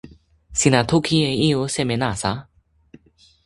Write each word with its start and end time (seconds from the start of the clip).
sina 0.59 0.79
toki 0.91 1.17
e 1.29 1.31
ijo 1.47 1.61
seme 1.73 1.95
nasa? 2.01 2.31